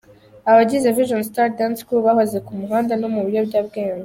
[0.49, 3.99] Abagize Vision Star Dance Crew bahoze ku muhanda no mu biyobyabwenge.